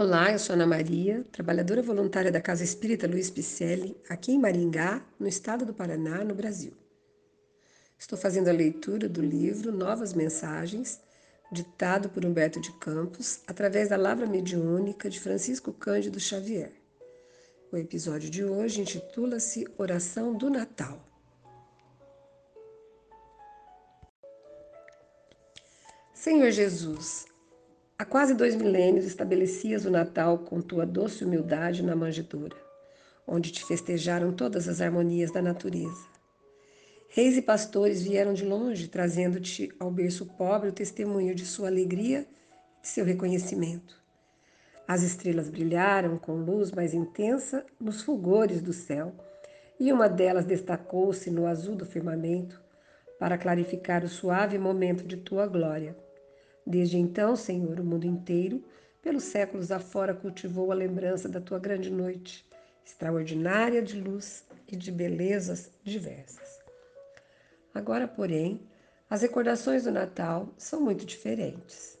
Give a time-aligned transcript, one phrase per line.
[0.00, 5.04] Olá, eu sou Ana Maria, trabalhadora voluntária da Casa Espírita Luiz Picelli, aqui em Maringá,
[5.18, 6.72] no estado do Paraná, no Brasil.
[7.98, 11.00] Estou fazendo a leitura do livro Novas Mensagens,
[11.50, 16.70] ditado por Humberto de Campos, através da Lavra Mediúnica de Francisco Cândido Xavier.
[17.72, 21.04] O episódio de hoje intitula-se Oração do Natal.
[26.14, 27.26] Senhor Jesus,
[28.00, 32.54] Há quase dois milênios estabelecias o Natal com tua doce humildade na manjedoura,
[33.26, 36.06] onde te festejaram todas as harmonias da natureza.
[37.08, 42.20] Reis e pastores vieram de longe, trazendo-te ao berço pobre o testemunho de sua alegria
[42.20, 44.00] e de seu reconhecimento.
[44.86, 49.12] As estrelas brilharam com luz mais intensa nos fulgores do céu,
[49.80, 52.62] e uma delas destacou-se no azul do firmamento
[53.18, 55.96] para clarificar o suave momento de tua glória.
[56.68, 58.62] Desde então, Senhor, o mundo inteiro,
[59.00, 62.46] pelos séculos afora, cultivou a lembrança da tua grande noite,
[62.84, 66.60] extraordinária de luz e de belezas diversas.
[67.72, 68.68] Agora, porém,
[69.08, 71.98] as recordações do Natal são muito diferentes.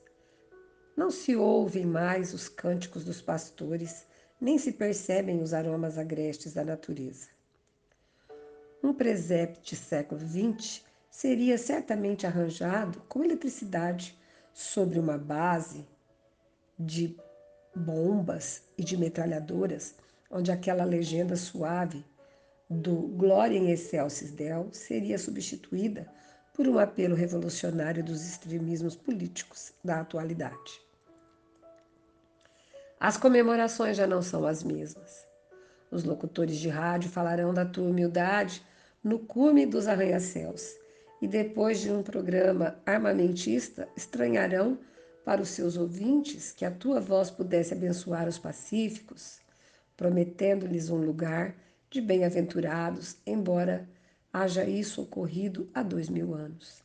[0.94, 4.06] Não se ouvem mais os cânticos dos pastores,
[4.38, 7.30] nem se percebem os aromas agrestes da natureza.
[8.82, 14.17] Um presépio século XX seria certamente arranjado com eletricidade
[14.58, 15.86] sobre uma base
[16.76, 17.16] de
[17.76, 19.94] bombas e de metralhadoras,
[20.28, 22.04] onde aquela legenda suave
[22.68, 26.12] do Glória em Excelsis Del seria substituída
[26.52, 30.82] por um apelo revolucionário dos extremismos políticos da atualidade.
[32.98, 35.24] As comemorações já não são as mesmas.
[35.88, 38.60] Os locutores de rádio falarão da tua humildade
[39.04, 40.74] no cume dos arranha-céus
[41.20, 44.78] e depois de um programa armamentista, estranharão
[45.24, 49.40] para os seus ouvintes que a tua voz pudesse abençoar os pacíficos,
[49.96, 51.54] prometendo-lhes um lugar
[51.90, 53.88] de bem-aventurados, embora
[54.32, 56.82] haja isso ocorrido há dois mil anos.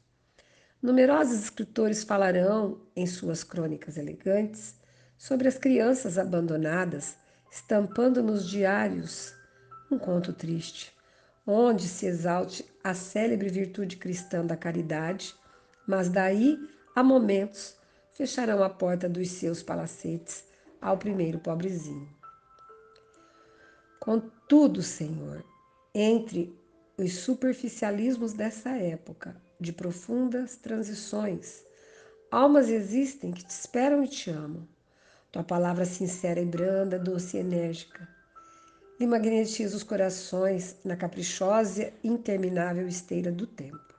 [0.81, 4.75] Numerosos escritores falarão, em suas crônicas elegantes,
[5.18, 7.16] sobre as crianças abandonadas,
[7.52, 9.34] estampando nos diários
[9.90, 10.94] um conto triste
[11.46, 15.34] onde se exalte a célebre virtude cristã da caridade,
[15.88, 16.60] mas daí
[16.96, 17.78] a momentos
[18.12, 20.44] fecharão a porta dos seus palacetes
[20.82, 22.10] ao primeiro pobrezinho.
[24.00, 25.44] Contudo, Senhor,
[25.96, 26.54] entre
[26.98, 31.64] os superficialismos dessa época, de profundas transições,
[32.30, 34.68] almas existem que te esperam e te amam.
[35.32, 38.08] Tua palavra sincera e branda, doce e enérgica,
[39.03, 43.94] lhe magnetiza os corações na caprichosa e interminável esteira do tempo.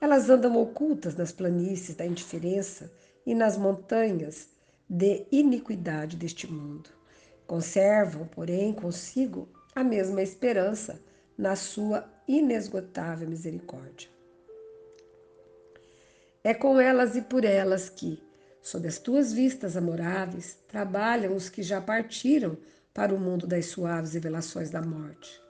[0.00, 2.90] Elas andam ocultas nas planícies da indiferença
[3.24, 4.48] e nas montanhas
[4.88, 6.90] de iniquidade deste mundo.
[7.46, 11.00] Conservam, porém, consigo a mesma esperança
[11.38, 14.08] na sua inesgotável misericórdia.
[16.42, 18.20] É com elas e por elas que,
[18.60, 22.58] sob as tuas vistas amoráveis, trabalham os que já partiram
[22.92, 25.40] para o mundo das suaves revelações da morte.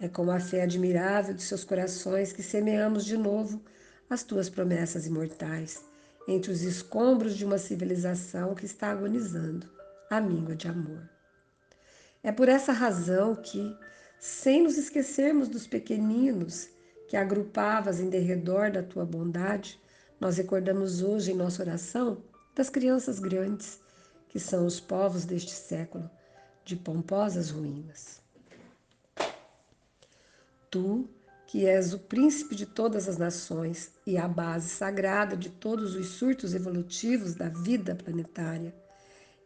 [0.00, 3.62] É com a fé admirável de seus corações que semeamos de novo
[4.10, 5.84] as tuas promessas imortais
[6.28, 9.68] entre os escombros de uma civilização que está agonizando,
[10.10, 11.08] a míngua de amor.
[12.22, 13.76] É por essa razão que,
[14.20, 16.68] sem nos esquecermos dos pequeninos
[17.08, 19.80] que agrupavas em derredor da tua bondade,
[20.20, 22.22] nós recordamos hoje em nossa oração
[22.54, 23.80] das crianças grandes,
[24.28, 26.08] que são os povos deste século,
[26.64, 28.20] de pomposas ruínas.
[30.70, 31.08] Tu,
[31.46, 36.06] que és o príncipe de todas as nações e a base sagrada de todos os
[36.06, 38.74] surtos evolutivos da vida planetária,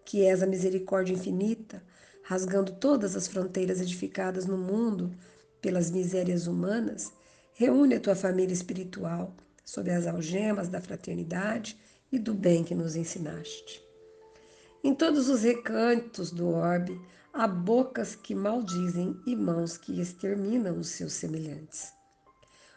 [0.05, 1.83] que és a misericórdia infinita,
[2.23, 5.13] rasgando todas as fronteiras edificadas no mundo
[5.61, 7.13] pelas misérias humanas,
[7.55, 9.35] reúne a tua família espiritual
[9.65, 11.77] sob as algemas da fraternidade
[12.13, 13.86] e do bem que nos ensinaste.
[14.87, 16.97] Em todos os recantos do orbe
[17.33, 21.93] há bocas que maldizem e mãos que exterminam os seus semelhantes.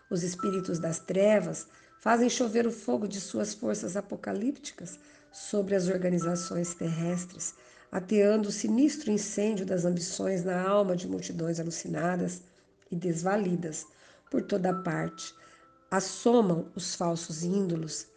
[0.09, 1.67] Os espíritos das trevas
[2.01, 4.99] fazem chover o fogo de suas forças apocalípticas
[5.31, 7.53] sobre as organizações terrestres,
[7.91, 12.41] ateando o sinistro incêndio das ambições na alma de multidões alucinadas
[12.89, 13.85] e desvalidas
[14.31, 15.31] por toda parte.
[15.91, 18.07] Assomam os falsos índolos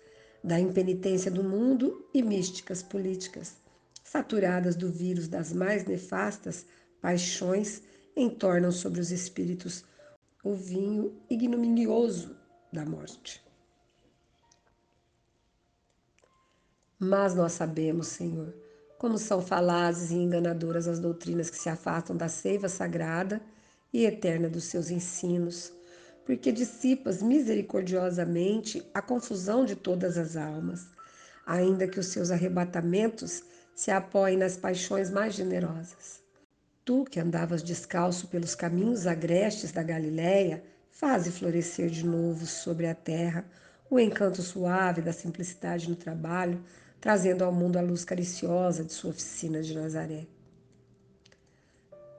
[0.43, 3.61] da impenitência do mundo e místicas políticas
[4.13, 6.67] saturadas do vírus das mais nefastas
[7.01, 7.81] paixões,
[8.15, 9.87] entornam sobre os espíritos
[10.45, 12.37] o vinho ignominioso
[12.71, 13.43] da morte.
[16.99, 18.55] Mas nós sabemos, Senhor,
[18.99, 23.41] como são falazes e enganadoras as doutrinas que se afastam da seiva sagrada
[23.91, 25.73] e eterna dos seus ensinos,
[26.27, 30.87] porque dissipas misericordiosamente a confusão de todas as almas,
[31.47, 33.43] ainda que os seus arrebatamentos
[33.75, 36.23] se apoiem nas paixões mais generosas.
[36.85, 42.95] Tu que andavas descalço pelos caminhos agrestes da Galiléia, faze florescer de novo sobre a
[42.95, 43.45] terra
[43.93, 46.65] o encanto suave da simplicidade no trabalho,
[46.99, 50.27] trazendo ao mundo a luz cariciosa de sua oficina de Nazaré.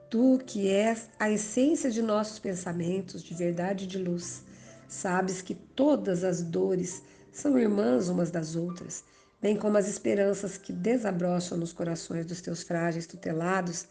[0.08, 4.44] Tu, que és a essência de nossos pensamentos, de verdade e de luz,
[4.86, 7.02] sabes que todas as dores
[7.32, 9.02] são irmãs umas das outras,
[9.44, 13.86] bem como as esperanças que desabrocham nos corações dos teus frágeis tutelados,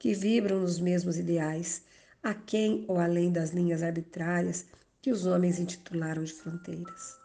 [0.00, 1.84] que vibram nos mesmos ideais,
[2.20, 4.66] aquém ou além das linhas arbitrárias
[5.00, 7.16] que os homens intitularam de fronteiras.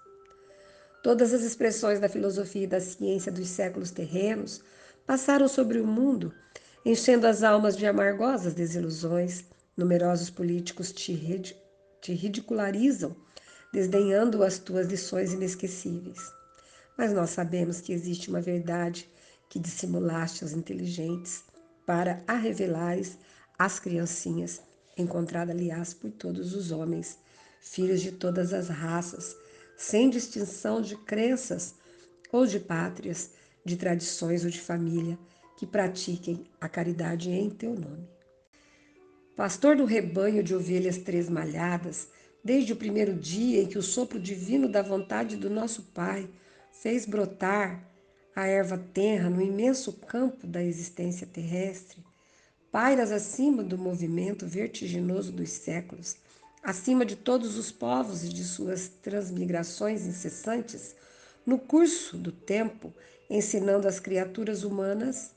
[1.01, 4.62] Todas as expressões da filosofia e da ciência dos séculos terrenos
[5.07, 6.31] passaram sobre o mundo,
[6.86, 9.44] enchendo as almas de amargosas desilusões.
[9.75, 11.56] Numerosos políticos te, rid
[12.00, 13.16] te ridicularizam,
[13.74, 16.40] desdenhando as tuas lições inesquecíveis.
[16.97, 19.09] Mas nós sabemos que existe uma verdade
[19.49, 21.43] que dissimulaste aos inteligentes
[21.85, 23.17] para a revelares
[23.57, 24.61] às criancinhas,
[24.97, 27.17] encontrada, aliás, por todos os homens,
[27.59, 29.35] filhos de todas as raças,
[29.77, 31.75] sem distinção de crenças
[32.31, 33.31] ou de pátrias,
[33.65, 35.17] de tradições ou de família,
[35.57, 38.07] que pratiquem a caridade em teu nome.
[39.35, 42.07] Pastor do rebanho de ovelhas tresmalhadas,
[42.44, 46.29] desde o primeiro dia em que o sopro divino da vontade do nosso Pai
[46.81, 47.88] fez brotar
[48.36, 52.04] a erva tenra no imenso campo da existência terrestre,
[52.72, 56.18] pairas acima do movimento vertiginoso dos séculos,
[56.63, 60.95] acima de todos os povos e de suas transmigrações incessantes,
[61.45, 62.92] no curso do tempo,
[63.30, 65.36] ensinando as criaturas humanas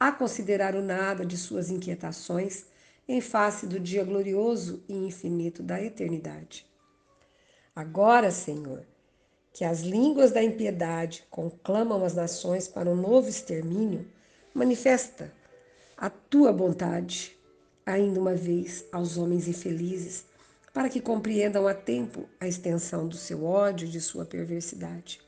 [0.00, 2.66] a considerar o nada de suas inquietações
[3.06, 6.66] em face do dia glorioso e infinito da eternidade.
[7.72, 8.84] Agora, Senhor,
[9.52, 14.06] que as línguas da impiedade conclamam as nações para um novo extermínio,
[14.54, 15.32] manifesta
[15.96, 17.36] a tua vontade
[17.84, 20.24] ainda uma vez aos homens infelizes
[20.72, 25.20] para que compreendam a tempo a extensão do seu ódio e de sua perversidade.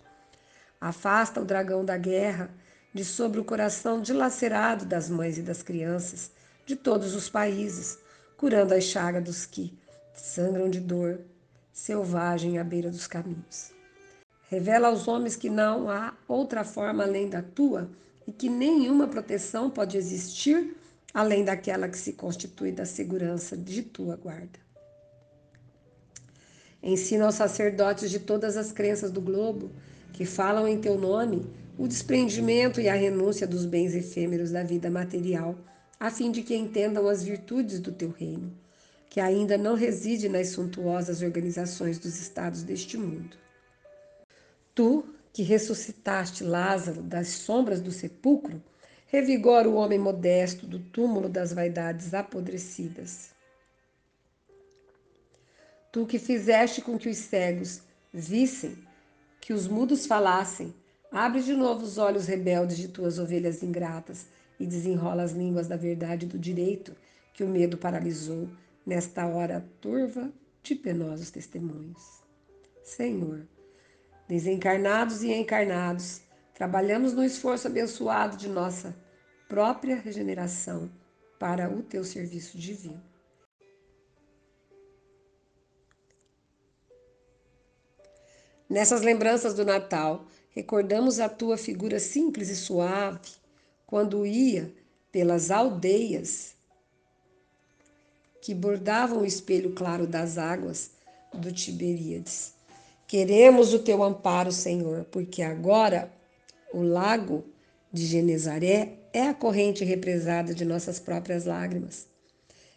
[0.80, 2.50] Afasta o dragão da guerra
[2.94, 6.30] de sobre o coração dilacerado das mães e das crianças
[6.64, 7.98] de todos os países,
[8.36, 9.76] curando a chaga dos que
[10.14, 11.20] sangram de dor,
[11.72, 13.73] selvagem à beira dos caminhos.
[14.54, 17.90] Revela aos homens que não há outra forma além da tua
[18.24, 20.76] e que nenhuma proteção pode existir
[21.12, 24.60] além daquela que se constitui da segurança de tua guarda.
[26.80, 29.72] Ensina aos sacerdotes de todas as crenças do globo,
[30.12, 34.88] que falam em teu nome, o desprendimento e a renúncia dos bens efêmeros da vida
[34.88, 35.58] material,
[35.98, 38.56] a fim de que entendam as virtudes do teu reino,
[39.10, 43.43] que ainda não reside nas suntuosas organizações dos estados deste mundo.
[44.74, 48.62] Tu, que ressuscitaste Lázaro das sombras do sepulcro,
[49.06, 53.30] revigora o homem modesto do túmulo das vaidades apodrecidas.
[55.92, 57.80] Tu que fizeste com que os cegos
[58.12, 58.76] vissem,
[59.40, 60.74] que os mudos falassem,
[61.12, 64.26] abre de novo os olhos rebeldes de tuas ovelhas ingratas
[64.58, 66.96] e desenrola as línguas da verdade e do direito
[67.32, 68.48] que o medo paralisou
[68.84, 70.32] nesta hora turva
[70.62, 72.22] de penosos testemunhos.
[72.82, 73.46] Senhor,
[74.28, 76.22] desencarnados e encarnados,
[76.54, 78.96] trabalhamos no esforço abençoado de nossa
[79.48, 80.90] própria regeneração
[81.38, 83.02] para o teu serviço divino.
[88.68, 93.30] Nessas lembranças do Natal, recordamos a tua figura simples e suave
[93.86, 94.74] quando ia
[95.12, 96.56] pelas aldeias
[98.40, 100.90] que bordavam o espelho claro das águas
[101.32, 102.53] do Tiberíades.
[103.14, 106.12] Queremos o teu amparo, Senhor, porque agora
[106.72, 107.44] o lago
[107.92, 112.08] de Genezaré é a corrente represada de nossas próprias lágrimas.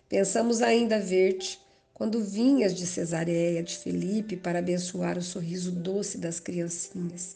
[0.07, 1.59] Pensamos ainda ver-te
[1.91, 7.35] quando vinhas de Cesareia de Felipe para abençoar o sorriso doce das criancinhas.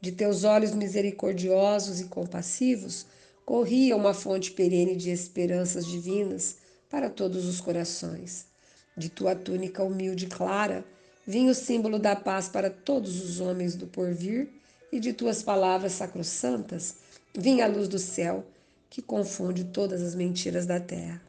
[0.00, 3.06] De teus olhos misericordiosos e compassivos
[3.44, 8.46] corria uma fonte perene de esperanças divinas para todos os corações.
[8.96, 10.84] De tua túnica humilde e clara
[11.28, 14.48] vinha o símbolo da paz para todos os homens do porvir,
[14.90, 16.94] e de tuas palavras sacrossantas
[17.34, 18.46] vinha a luz do céu
[18.88, 21.20] que confunde todas as mentiras da terra.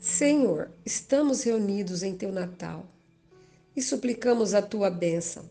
[0.00, 2.86] Senhor, estamos reunidos em teu Natal
[3.76, 5.44] e suplicamos a tua bênção.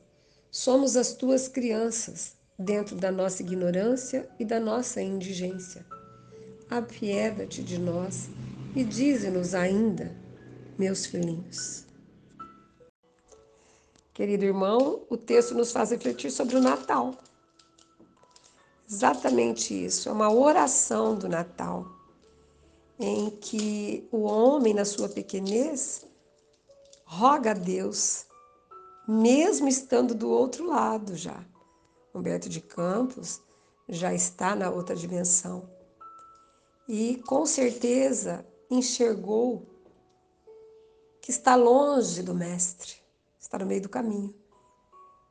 [0.50, 5.86] Somos as tuas crianças dentro da nossa ignorância e da nossa indigência.
[6.68, 8.30] Apieda-te de nós
[8.76, 10.12] e dize-nos ainda,
[10.80, 11.87] meus filhinhos.
[14.18, 17.14] Querido irmão, o texto nos faz refletir sobre o Natal.
[18.90, 21.86] Exatamente isso, é uma oração do Natal,
[22.98, 26.04] em que o homem, na sua pequenez,
[27.06, 28.26] roga a Deus,
[29.08, 31.46] mesmo estando do outro lado já.
[32.12, 33.40] Humberto de Campos
[33.88, 35.70] já está na outra dimensão.
[36.90, 39.64] E com certeza enxergou
[41.22, 43.06] que está longe do Mestre,
[43.48, 44.36] está no meio do caminho,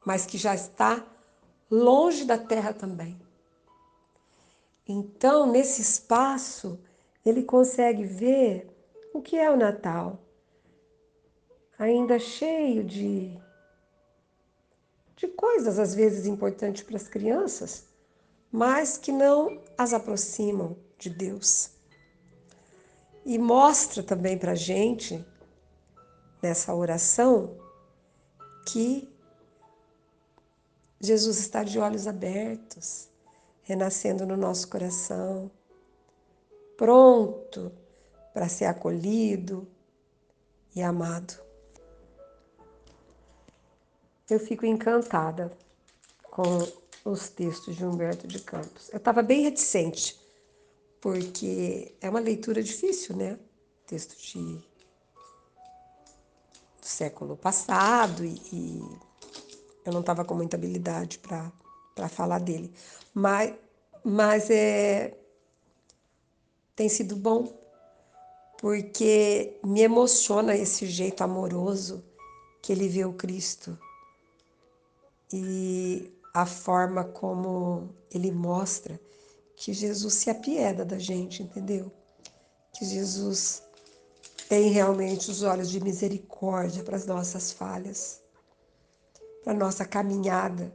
[0.04, 1.06] mas que já está
[1.70, 3.20] longe da terra também.
[4.88, 6.80] Então, nesse espaço,
[7.25, 8.70] ele consegue ver
[9.12, 10.18] o que é o Natal,
[11.78, 13.38] ainda cheio de,
[15.14, 17.87] de coisas às vezes importantes para as crianças,
[18.50, 21.70] mas que não as aproximam de Deus.
[23.26, 25.23] E mostra também para a gente,
[26.40, 27.65] nessa oração,
[28.66, 29.08] que
[31.00, 33.08] Jesus está de olhos abertos,
[33.62, 35.50] renascendo no nosso coração,
[36.76, 37.73] pronto
[38.35, 39.66] para ser acolhido
[40.75, 41.35] e amado.
[44.28, 45.56] Eu fico encantada
[46.25, 46.58] com
[47.04, 48.90] os textos de Humberto de Campos.
[48.90, 50.20] Eu estava bem reticente
[51.00, 53.38] porque é uma leitura difícil, né?
[53.87, 54.61] Texto de
[56.86, 58.98] século passado e, e
[59.84, 62.72] eu não estava com muita habilidade para falar dele,
[63.12, 63.54] mas
[64.04, 65.16] mas é
[66.76, 67.52] tem sido bom
[68.58, 72.04] porque me emociona esse jeito amoroso
[72.62, 73.78] que ele vê o Cristo
[75.32, 79.00] e a forma como ele mostra
[79.56, 81.90] que Jesus se apieda da gente, entendeu?
[82.72, 83.62] Que Jesus
[84.48, 88.20] tem realmente os olhos de misericórdia para as nossas falhas,
[89.42, 90.74] para a nossa caminhada,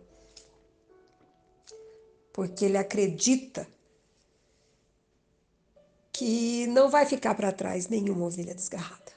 [2.33, 3.67] porque Ele acredita
[6.11, 9.11] que não vai ficar para trás nenhuma ovelha desgarrada.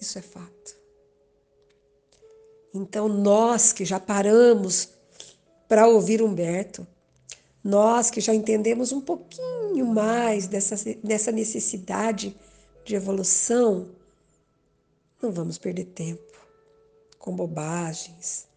[0.00, 0.76] Isso é fato.
[2.72, 4.90] Então, nós que já paramos
[5.66, 6.86] para ouvir Humberto,
[7.62, 12.36] nós que já entendemos um pouquinho mais dessa, dessa necessidade
[12.88, 13.94] de evolução,
[15.20, 16.38] não vamos perder tempo
[17.18, 18.48] com bobagens,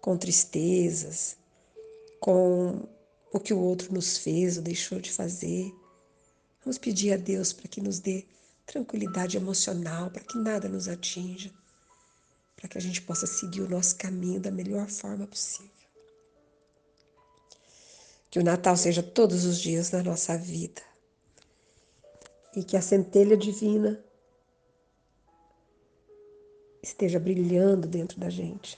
[0.00, 1.36] com tristezas,
[2.18, 2.88] com
[3.32, 5.72] o que o outro nos fez ou deixou de fazer.
[6.64, 8.26] Vamos pedir a Deus para que nos dê
[8.66, 11.52] tranquilidade emocional, para que nada nos atinja,
[12.56, 15.70] para que a gente possa seguir o nosso caminho da melhor forma possível.
[18.28, 20.82] Que o Natal seja todos os dias da nossa vida.
[22.58, 24.04] E que a centelha divina
[26.82, 28.76] esteja brilhando dentro da gente,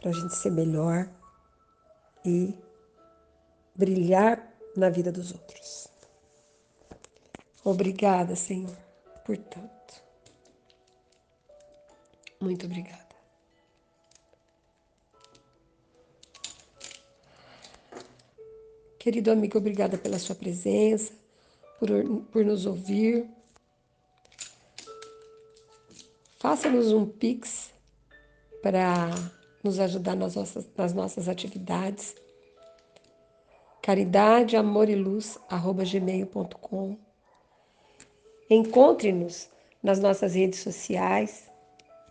[0.00, 1.08] para a gente ser melhor
[2.24, 2.58] e
[3.72, 5.86] brilhar na vida dos outros.
[7.62, 8.76] Obrigada, Senhor,
[9.24, 10.02] por tanto.
[12.40, 13.14] Muito obrigada.
[18.98, 21.12] Querido amigo, obrigada pela sua presença,
[21.78, 21.88] por,
[22.30, 23.26] por nos ouvir.
[26.38, 27.72] Faça-nos um pix
[28.62, 29.10] para
[29.62, 32.14] nos ajudar nas nossas, nas nossas atividades.
[33.82, 36.96] Caridade, amor e luz, arroba gmail.com.
[38.50, 39.48] Encontre-nos
[39.82, 41.48] nas nossas redes sociais,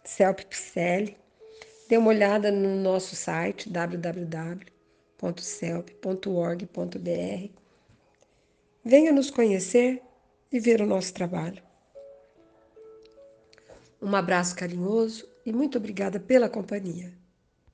[0.03, 1.15] CelpPCL.
[1.87, 4.77] Dê uma olhada no nosso site www
[5.17, 7.66] www.celp.org.br.
[8.89, 10.01] Venha nos conhecer
[10.49, 11.61] e ver o nosso trabalho.
[14.01, 17.11] Um abraço carinhoso e muito obrigada pela companhia.